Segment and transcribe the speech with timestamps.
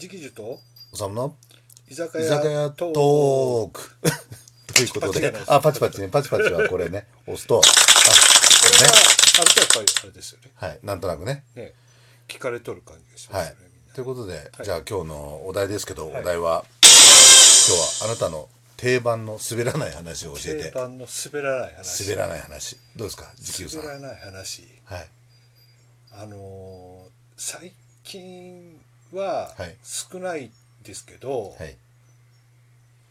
[0.00, 0.58] 直樹と？
[0.92, 1.36] おさむの？
[1.90, 3.96] 居酒屋居酒屋トトーク。
[4.72, 5.34] ということで。
[5.46, 6.08] あ、パチパチね。
[6.08, 8.94] パチパチはこれね、押すと、あ、ここれは
[9.40, 10.50] あるとやっぱりあれですよね。
[10.54, 11.44] はい、なんとなくね。
[11.54, 11.74] ね。
[12.28, 13.88] 聞かれとる感じがしまはいすよね、みん。
[13.88, 13.94] な。
[13.94, 14.64] ということで、はい。
[14.64, 16.22] じゃあ今日のお題ですけど、はい。
[16.22, 18.48] お題は、今日はあなたの
[18.78, 22.04] 定番の滑らない話を教えて、定番の滑らない話。
[22.08, 22.76] 滑らない話。
[22.96, 23.80] どうですか、時給さん。
[23.82, 24.64] 滑らない話。
[24.84, 25.08] はい。
[26.12, 27.10] あのー
[27.42, 27.72] 最
[28.04, 28.78] 近
[29.12, 29.76] ははい。
[29.82, 30.50] 少ない
[30.82, 31.76] ですけど、はい。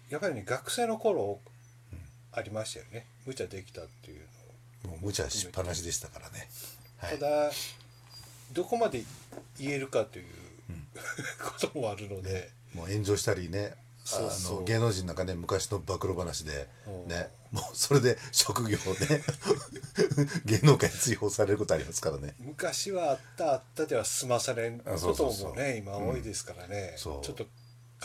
[0.09, 1.39] やっぱりね学生の頃
[2.31, 3.05] ありましたよね。
[3.25, 4.21] 無茶できたっていう
[4.85, 4.95] のを。
[4.95, 6.47] もう無茶しっぱなしでしたからね。
[6.97, 7.17] はい。
[7.17, 7.51] ただ
[8.53, 9.03] どこまで
[9.59, 10.25] 言えるかという、
[11.43, 13.73] こともあるので、もう炎上したりね
[14.09, 14.57] そうそう。
[14.57, 17.07] あの芸能人なんかね昔の暴露話でうん。
[17.07, 17.29] ね。
[17.51, 19.23] もうそれで職業をね
[20.45, 22.35] 芸能界に追放されることありますからね。
[22.39, 25.49] 昔はあったあったでは済まされんこあそうとそうそう。
[25.51, 27.25] もね今多いですからね、そう。
[27.25, 27.45] ちょっと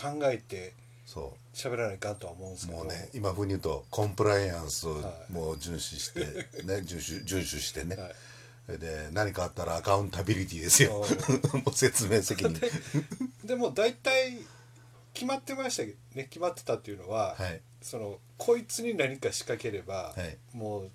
[0.00, 0.74] 考えて
[1.06, 2.80] そ喋らないかんとは思うんですけど。
[2.80, 5.32] うもうね今風に言うとコンプライアンスをはい。
[5.32, 6.20] もう遵守して
[6.64, 8.79] ね遵守遵守してね、はい。
[8.79, 11.04] で何かあったらアカウンタビリティですよ。
[11.52, 12.59] お もう説明責任。
[13.45, 14.38] でも大体
[15.15, 17.60] 決まってましたけどね決まってたっていうのは、はい。
[17.80, 20.37] そのこいつに何か仕掛ければ、はい。
[20.57, 20.90] もう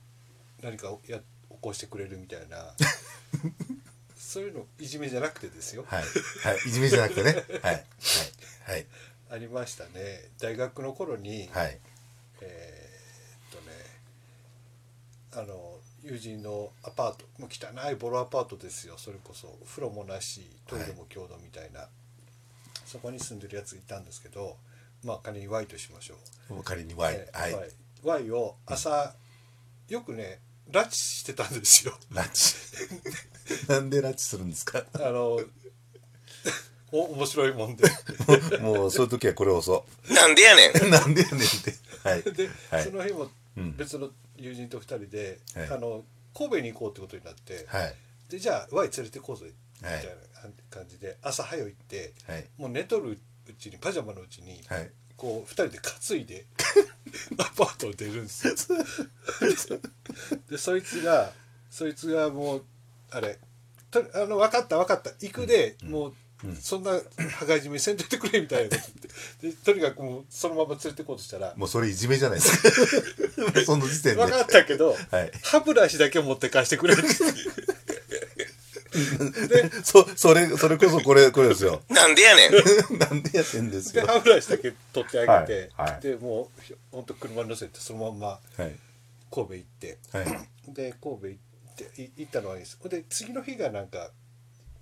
[0.61, 1.23] 何かをや起
[1.61, 2.73] こしてくれるみたいな
[4.15, 6.03] そういうのいじめじゃなくてですよ、はい。
[6.03, 6.57] はい。
[6.67, 7.33] いじめじゃなくてね。
[7.63, 7.85] はい。
[8.65, 8.85] はい。
[9.31, 10.29] ありましたね。
[10.39, 11.65] 大学の頃に、はい。
[11.65, 11.79] はい
[12.41, 13.75] えーっとね
[15.33, 18.95] あの友人のアパートもう汚いボロアパートですよ。
[18.97, 21.87] それこそ風呂もなしトイレも共同みたいな、
[22.91, 24.57] そこに住んでるやついたんですけど
[25.03, 26.15] まあ仮に Y としましょ
[26.49, 26.63] う。
[26.63, 27.69] 仮に Y えーはい。
[28.01, 29.13] Y, を朝、
[29.89, 30.39] よくね
[30.71, 31.97] 拉致してたんですよ。
[32.11, 32.55] 拉致
[33.69, 34.85] なんで拉致するんですか？
[34.93, 35.39] あの
[36.91, 37.83] お面白いもんで。
[38.61, 40.85] もうそういう時はこれを押そなんでやねん。
[40.85, 41.75] う なんでやねんって。
[42.03, 42.23] はい。
[42.23, 42.83] で、はい。
[42.83, 43.75] その日もうん。
[43.77, 45.67] 別の友人と2人で、はい。
[45.69, 46.03] あの
[46.35, 47.95] 神戸に行こうってことになって、はい。
[48.29, 49.51] でじゃあ Y 連れてこうぜ。
[49.75, 50.13] みたはいいな
[50.69, 52.45] 感じで朝早行って、はい。
[52.57, 53.11] もう寝とる
[53.47, 54.89] うちにパジャマのうちに、はい。
[55.17, 56.45] こう2人で担いで
[57.37, 58.55] アパートを出るんですよ。
[60.49, 61.33] でそいつが
[61.69, 62.65] そいつがもう
[63.11, 63.37] あれ
[63.91, 65.09] とあの分かった分かった。
[65.19, 66.13] 行くで、もう、
[66.61, 66.99] そんな羽
[67.55, 68.91] 交い締めせんといてくれみたいなこと
[69.41, 72.93] 言ってでとにかくもうそのまま連れてこうとしたらもうそれいじめじゃないです
[73.51, 73.59] か。
[73.65, 74.23] その時点で。
[74.23, 75.31] 分かったけど、はい。
[75.43, 77.09] 歯ブラシだけ持って返してくれってで
[79.83, 81.81] そそれそれこそこれこれですよ。
[81.89, 82.51] なんでやねん。
[82.97, 84.05] なんでやってんですよ。
[84.05, 86.01] で歯ブラシだけ取ってあげて、はいはい。
[86.01, 88.75] でもうほんと車に乗せてそのまんまはい。
[89.31, 89.97] 神戸行って。
[90.11, 90.73] はい。
[90.73, 92.79] で神戸行ってい行ったのはいいです。
[92.89, 94.11] で次の日がなんか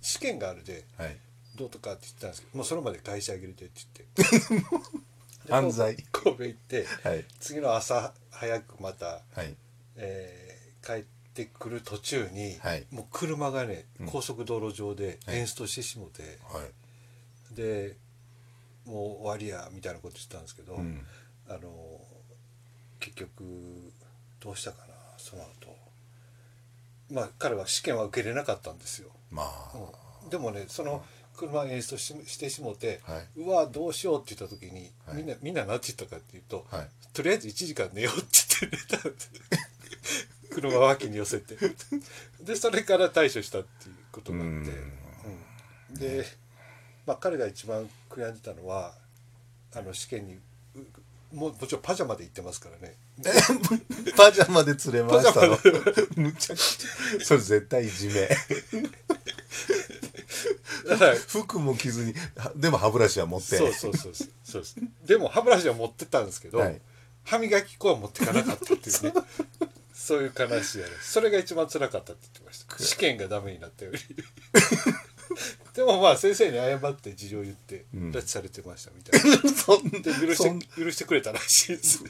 [0.00, 1.16] 試験があるではい。
[1.56, 4.62] どうとかって言ってたんですけどもうそのまで返してあげるでって言って。
[5.46, 5.96] で犯罪。
[6.12, 7.24] 神戸行って、はい。
[7.40, 9.54] 次の朝早くまた、はい。
[9.96, 10.48] えー
[10.80, 12.86] 帰ってくる途中に、はい。
[12.90, 16.60] もう車がね高速道路上でエンストしてしもて、は
[17.52, 17.54] い。
[17.54, 17.96] で
[18.86, 21.04] もう終わりやみたいなこと言ってたんですけど、ん。
[21.48, 22.00] あの
[23.00, 23.42] 結局
[24.40, 25.76] どうしたかなその後。
[27.10, 29.72] まあ彼は試験は受けれなかったんですよ、まあ。
[30.24, 30.30] うん。
[30.30, 31.02] でもねその
[31.36, 33.40] 車演出ししてしもて、はい。
[33.40, 35.16] うわどうしようって言った時に、はい。
[35.18, 36.88] みんなみんな何て言ったかっていうと、はい。
[37.12, 38.26] とりあえず1時間寝ようって
[38.60, 39.30] 言って寝たんです
[40.60, 41.56] 車脇に寄せて。
[42.40, 44.72] でそれから対処したっていうことになって、
[45.90, 45.94] うん。
[45.94, 46.26] で、
[47.06, 48.94] まあ、彼が一番悔やんでたのは
[49.74, 50.40] あの試験にう
[51.32, 52.96] もうもちろんパジャマで行ってますからね。
[54.16, 55.40] パジャマで釣れました
[56.16, 57.24] むちゃくちゃ。
[57.24, 58.28] それ絶対いじめ。
[61.28, 63.58] 服も着ずにはでも歯ブラシは持って。
[63.58, 64.14] そうそうそう
[64.44, 64.64] そう。
[65.06, 66.80] でも歯ブラシは持ってたんですけど、はい。
[67.28, 69.12] 歯磨き粉は持ってかなかったっていうね
[70.08, 72.78] そういう悲しいやねそれが一番辛かったって言ってました。
[72.82, 73.98] 試験がダメになったより。
[75.76, 82.02] でもまあ先生に謝って事情を言って拉致されてましたみたいな、そんで許して許してくれたらしいです。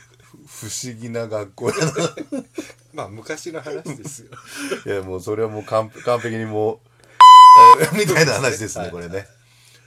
[0.47, 1.93] 不思議な学校やな。
[2.95, 4.29] まあ昔の話ですよ。
[4.87, 6.81] いやもうそれはもう完完璧にもう
[7.81, 9.27] えーみたいな話ですねはいこれね。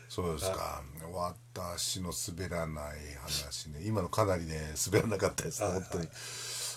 [0.09, 0.83] そうですか。
[1.13, 3.79] 私の滑らない話ね。
[3.83, 5.61] 今のかなりね滑らなかったです。
[5.63, 6.09] 本当に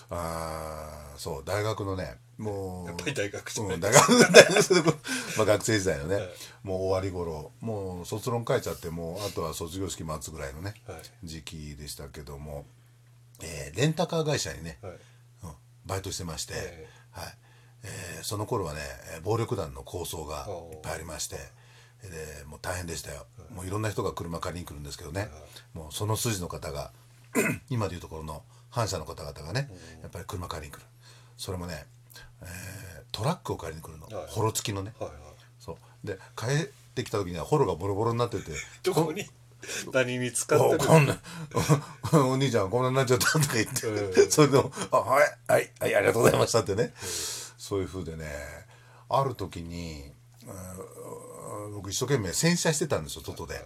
[0.09, 3.81] ああそう大学のねもうやっぱり大学じゃないうん、
[5.37, 6.29] まあ学生時代のね、はい。
[6.63, 11.01] もう終わり頃もう卒論書いちゃってもうあとは卒業式待つぐらいのね、はい。
[11.23, 12.65] 時期でしたけども、
[13.41, 14.93] えーレンタカー会社にね、はい。
[15.43, 15.55] うん、
[15.85, 17.37] バイトしてまして、えはい。
[17.83, 18.81] えーその頃はね
[19.13, 21.37] えー暴力団の抗争がいっぱいありまして、
[22.03, 25.29] でもう大変でしたよ、もういろんな人が車借りに来るんですけどね、
[25.73, 26.91] もうその筋の方が
[27.69, 28.43] 今でいうところの
[28.75, 29.69] 反社の方々がね、
[30.01, 30.81] やっぱり車借りに来る。
[31.37, 31.85] それもね、
[32.41, 35.19] えートラックを借りに来るの、はいホロ付きのね、はいはい。
[35.57, 36.07] そう。
[36.07, 38.51] で帰ってきた時にはホロがボロボロになってて
[38.83, 39.25] どこに？
[39.93, 41.17] 何に使っておるこんな
[42.13, 44.31] お兄ちゃんこんなになっちゃったとか言って、うん。
[44.31, 46.93] それでも「あはいはいはいありがとうございました」ってね、
[47.57, 48.29] そういう風でね
[49.07, 50.11] ある時に、
[50.45, 53.65] うん僕一生懸命洗車してたんですよ外で。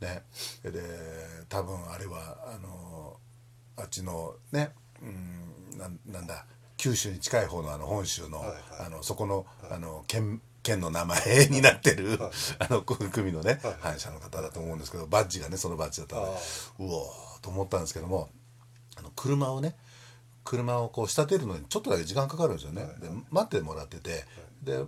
[0.00, 0.24] ね、
[0.64, 0.82] で
[1.48, 2.99] 多分あれはあの
[3.80, 4.70] あっちのね、
[5.02, 5.06] う
[5.74, 6.44] ん、なんなんだ
[6.76, 8.42] 九州に近い方のあの本州の,、
[8.78, 12.18] あのそこの,、あの県県の名前になってる、
[12.58, 16.34] あの組のね、はい反社の方だと思うんですけどバッジがねそのバッジだったのであ
[16.78, 18.30] うおーと思ったんですけども
[18.96, 19.76] あの車をね
[20.44, 24.26] 車をこう仕立てるのにちょっとだけ時間かかるんですよね、で待ってもらってて、
[24.62, 24.84] で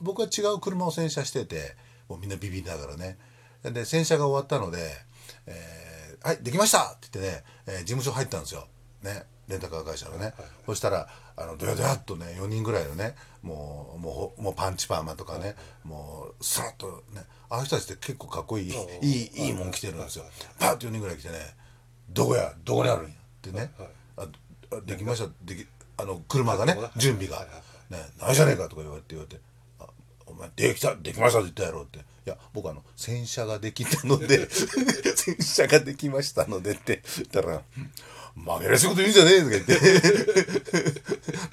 [0.00, 1.76] 僕は違う車を洗車してて
[2.08, 3.18] もうみんなビビりながらね。
[3.62, 4.94] で洗車が終わったので
[5.46, 5.94] 「えー
[6.24, 8.66] はいできました!」って言ってね、えー事務所入ったんですよ。
[9.02, 10.32] ねレンタカー会社のね、
[10.64, 11.06] そしたら
[11.36, 15.54] あのドヤドヤっとね4人ぐらいのねもうもうもうパンチパーマとかね、
[15.84, 20.24] もうスラッとねああいう人たちって結構かっこいい、いいいいもん着てるんですよ、
[20.58, 21.54] パッと4人ぐらい来てね
[22.08, 22.54] 「どこや？
[22.64, 23.70] どこにあるんや」ってね、
[24.16, 25.28] ああできました？
[25.42, 25.66] でき
[25.98, 27.46] あの車がねはい準備が
[27.90, 29.42] 「ねないじゃねえか」とか言われて言われて
[29.78, 29.86] 「あ
[30.24, 30.96] お前できた？
[30.96, 37.62] できました」って言ったやろって「いや僕あの洗車ができたので 洗車ができましたので」って言ったら
[38.34, 40.92] 「負けらしいこと言うんじゃねえ」とか言って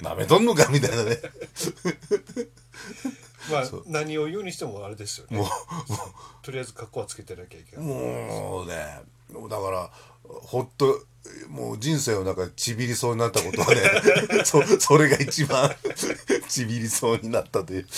[0.02, 1.20] なめとんのか」みたいなね。
[3.50, 5.36] まあ何を言うにしてもあれですよね。
[5.36, 5.48] もう
[6.42, 7.84] とりあえず格好はつけてなきゃいけない。
[7.84, 9.00] もうね
[9.50, 9.90] だから
[10.24, 11.04] ほっと
[11.48, 13.82] もう人生の中でちびりそうになったことはね
[14.44, 15.74] そそれが一番
[16.52, 17.88] ちびりそうになったというも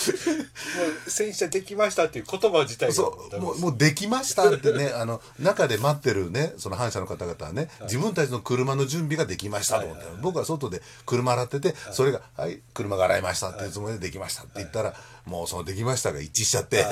[1.05, 2.93] う洗車できましたっていう言葉自体が。
[2.93, 14.93] そうもうもうできましたってねあの中で待ってるねその反社の方々はね、自分たちの車の準備ができましたと思って、僕は外で車洗ってて、それが「はい車が洗いました」っていうつもりでできましたって言ったら、
[15.25, 16.85] もうその「できました」が一致しちゃって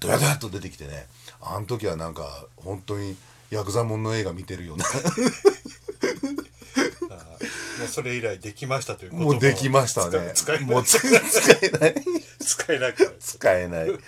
[0.00, 1.06] ドヤドヤっと出てきてね
[1.40, 3.16] あの時はなんか本当に
[3.50, 4.84] ヤクザもんの映画見てるような
[7.78, 10.32] もうそれ以来できましたという言葉をもうできましたね。
[10.34, 10.66] 使えない。
[10.66, 11.94] もう 使えない。
[12.40, 13.16] 使えなくなる。
[13.20, 13.98] 使えない。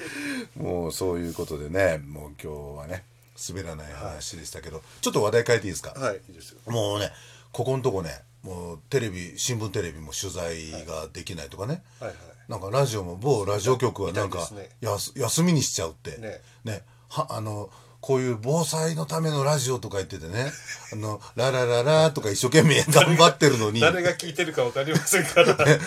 [0.56, 3.04] もうそういうことでねもう今日はね
[3.48, 6.58] 滑らない話でしたけど、ちょっと話題変えていいですか、はいいいですよ。
[6.66, 7.12] もうね
[7.52, 12.16] ここのとこねもうテレビ新聞テレビも取材ができないとかね、はいはい。
[12.48, 16.16] なんかラジオも某ラジオ局はなんかねやす休みにしちゃうって。
[16.64, 16.82] ね。
[17.08, 17.70] はあの
[18.06, 20.52] こういう防災のためのラジオとか言っててね。
[20.94, 23.80] あのララララとか一生懸命 頑張ってるのに。
[23.80, 25.56] 誰が聞いてるか分かりませんから。
[25.66, 25.80] ね、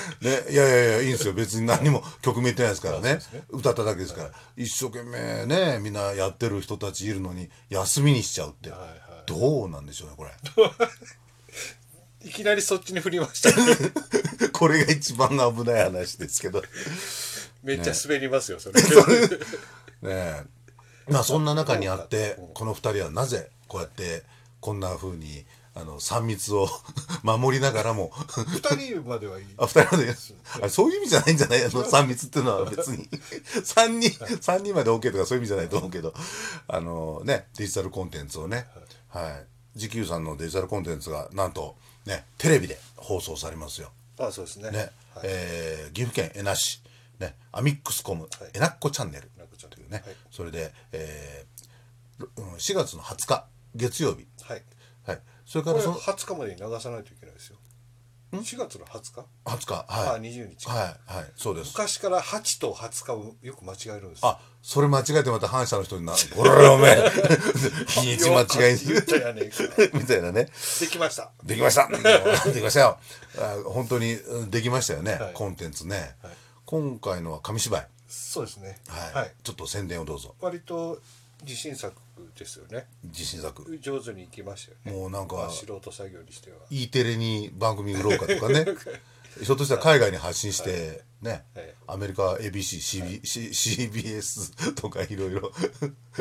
[0.49, 1.31] いやいやいやいいんですよ。
[1.31, 3.21] 別に何も曲名言ってないですからね。
[3.51, 8.89] 歌っただけですから、一生懸命ねみんなやってる人たちいるのに休みにしちゃうって、はいはい。
[9.25, 10.31] どうなんでしょうねこれ。
[12.29, 13.51] いきなりそっちに振りました。
[13.51, 16.59] ねこれが一番危ない話ですけど。
[16.59, 16.67] ね
[17.63, 18.81] めっちゃ滑りますよそれ。
[20.03, 20.43] え
[21.11, 22.53] まあそんな中にあってうん。
[22.53, 24.23] この二人はなぜこうやって
[24.59, 25.45] こんな風に
[25.75, 26.67] あの3密を
[27.23, 28.11] 守りながらも
[28.47, 29.45] 二人まではいい。
[29.57, 30.15] あ二人まで
[30.55, 31.63] あれそういう意味じゃないんじゃない？
[31.63, 33.07] あの3密っていうのは別に。
[33.63, 36.13] 3人三人まで OK とかそういう意味じゃないと思うけど
[36.67, 38.67] あのねデジタルコンテンツをね。
[39.09, 39.79] はい。
[39.79, 41.75] 時給さんのデジタルコンテンツがなんと
[42.05, 43.91] ねテレビで放送されますよ。
[44.17, 44.71] あそうですね。
[44.71, 44.91] ね。
[45.23, 46.81] えー岐阜県恵那市、
[47.19, 48.29] ね、アミックスコム、はい。
[48.53, 49.29] えなっこチャンネル。
[49.37, 49.81] なっこチャンネル。
[49.81, 50.15] というね、はい。
[50.31, 51.59] それで、えー
[52.35, 53.45] うん4月の20日
[53.75, 54.63] 月曜日、はい。
[55.05, 57.57] はい、それからその20日までに流さないといけないですよ。
[58.31, 59.85] 4月の20日？20日？
[59.87, 60.21] あはい。
[60.21, 61.15] 20日はい。
[61.17, 61.31] はい。
[61.35, 61.69] そうです。
[61.69, 67.09] 昔から8と20日をよく間違えるんですあそれ間違えてまた反社の人にな「これおめえ
[67.87, 69.57] 日にち間違い言ったやねんか
[69.93, 70.49] みたいなね。
[70.79, 71.31] できました。
[71.43, 71.87] できました。
[71.87, 71.97] で
[72.59, 72.99] きましたよ。
[73.37, 75.33] あ本当にうんできましたよね、はい。
[75.33, 76.33] コンテンツね、はい
[76.69, 77.87] 今回のは紙芝居。
[78.07, 78.77] そうですね。
[78.89, 79.33] はい、はい。
[79.41, 80.35] ちょっと宣伝をどうぞ。
[80.39, 80.99] 割と
[81.41, 81.95] 自信作
[82.37, 82.85] ですよね。
[83.05, 83.79] 自信作。
[83.79, 85.01] 上手にいきましたよね。
[85.01, 86.57] もうなんかまあ素人作業にしては。
[86.69, 88.67] E テレに番組売ろうかとかね。
[89.41, 91.75] ひょっとしたら海外に発信してね、はい。
[91.87, 93.39] アメリカ ABC、CB C
[93.89, 95.51] CBS とかいろいろ。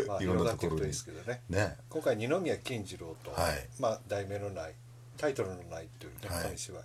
[0.06, 0.86] まあ いろん広がっていくといいなところに。
[0.86, 1.42] ですけどね。
[1.50, 1.76] ね。
[1.90, 3.68] 今回二宮金次郎と、はい。
[3.78, 4.74] まあ題名のない
[5.18, 6.44] タイトルのないというねはい。
[6.44, 6.82] 紙芝居、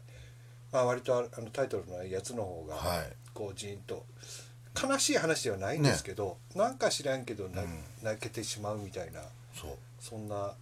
[0.73, 4.05] まあ割とあのタイトルのないやつの方が、はいこうジーンと
[4.81, 7.63] 悲しい話ではないんですけど、なんか知らんけどな、
[8.01, 9.21] 泣けてしまうみたいな
[9.53, 10.53] そそんな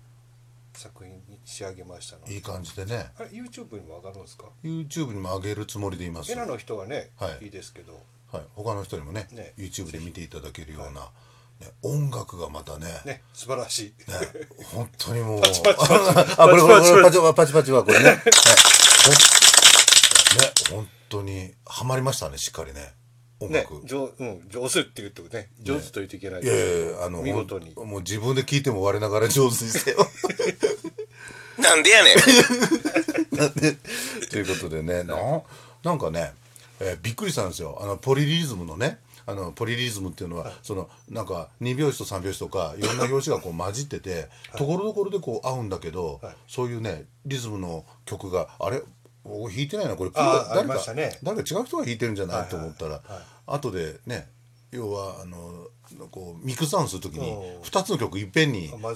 [0.73, 3.11] 作品に仕上げましたのいい感じでね。
[3.17, 6.31] あれ YouTube にも上がるんですか？YouTube にも上げるつもりでいます。
[6.31, 7.45] エラの人はね、はい。
[7.45, 7.93] いいですけど。
[8.31, 9.53] はい、他の人にもねね。
[9.57, 11.09] YouTube で見ていただけるような
[11.83, 12.87] 音楽がまたね。
[13.05, 14.17] ね素晴らしい、ね
[14.73, 15.41] 本当にもう。
[15.41, 15.85] パチパチパ
[16.25, 16.31] チ。
[16.37, 18.17] あこれこれこれパパチチパチパチはこれね、 はい、
[20.71, 22.93] ほんね本当にハマりましたねしっかりね。
[23.39, 26.43] 音ね楽、上うん、上手って言ってもね上手と言っていけない。
[26.43, 27.73] いやいやいやあの見事に。
[27.75, 29.97] ほんもう自分で聞いても我ながら上手にしてよ
[31.57, 32.17] なんでやねん。
[33.37, 33.77] なんで？
[34.29, 35.15] ということでねな
[35.83, 36.33] なんかね、
[36.79, 37.79] えーびっくりしたんですよ。
[37.81, 46.35] あのポリリズムのねあのポリリズムっていうのは、そのなんか2拍子と3拍子とかいろんな拍子がこう混じっててところどころでこう合うんだけど、はい。
[46.47, 48.81] そういうねリズムの曲があれ？
[49.23, 50.11] 僕弾いてないなこれ。
[50.11, 51.17] 誰かね。
[51.23, 53.01] 誰か違う人が弾いてるんじゃない、はいはいと思ったら、はい
[53.47, 54.29] 後でね
[54.71, 55.67] 要はあの
[56.09, 57.69] こうミックスダウンする時におー。
[57.69, 58.95] 2つの曲いっぺんにあ混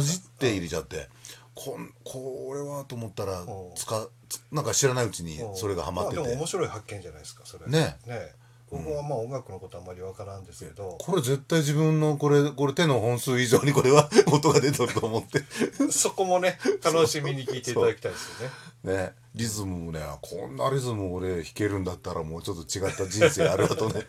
[0.00, 1.08] じって入れちゃって。
[1.54, 3.44] こんこれはと思ったら
[3.76, 7.66] つかつなんか知らないうちにそれがハマってて、面白い発見じゃないですかそれ。
[7.66, 7.96] ね。
[8.06, 8.32] ね
[8.78, 15.42] 僕はまあ音楽のことあんまりわからんですけど、これ絶対自分のこれこれ手の本数以上にこれは 音が出てると思って。
[15.90, 18.48] そこもね楽しみに聞いていただきたいですよ
[18.92, 18.94] ね。
[18.96, 19.12] ね。
[19.34, 24.06] リズムもねこんなリズム俺弾けるんだったらもうちょっと違った人生あるわとね。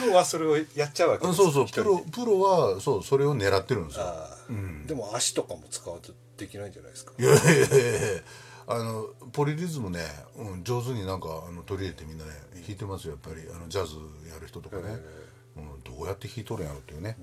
[0.00, 1.84] プロはそれをやっちゃうわけですうんそうそう。
[1.84, 4.04] プロプロはそうそれを狙ってるんですよ。
[4.04, 4.86] あー。
[4.86, 7.12] でも足とかも使うとできないんじゃないですか。
[7.18, 8.22] いやいやいやいや
[8.70, 10.00] あのポリリズムね、
[10.36, 13.46] うん、上手になんかあの取り入れてみんなね弾いてますよやっぱり。
[13.50, 13.94] あのジャズ
[14.30, 14.82] やる人とかね、
[15.56, 17.16] うん、どうやって弾いとるんやろっていうね、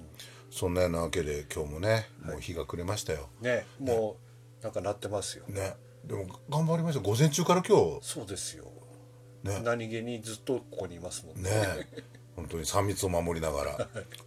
[0.50, 4.18] そんなようなわけで今日もねもう日が暮れましたよ、ねも
[4.62, 5.46] うなんかなってますよ。
[5.48, 5.76] ね。
[6.04, 7.02] でも頑張りました。
[7.02, 8.00] 午前中から今日。
[8.02, 8.66] そうですよ、
[9.44, 9.62] ね。
[9.64, 11.52] 何気にずっとここにいますもんね。
[11.52, 11.88] ね
[12.36, 13.72] 本当に3密を守りながら。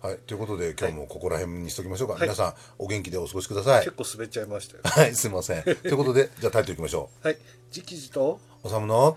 [0.00, 0.18] はい。
[0.26, 3.84] ということで今日もここら辺にしときましょうか、皆さんお元気でお過ごしください。
[3.84, 4.82] 結構滑っちゃいましたよ。
[4.84, 5.14] はい。
[5.14, 5.62] すいません。
[5.62, 7.38] ということでじゃあタイトルいきましょはい。
[7.76, 8.40] 直々と？
[8.64, 9.16] うおさむの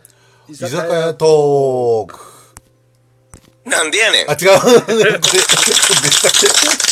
[0.50, 2.20] 居居酒酒屋屋トーク。
[3.66, 4.30] なんでやねん。
[4.30, 4.38] あ違う。
[4.42, 5.22] で
[6.12, 6.32] したっ
[6.78, 6.82] け？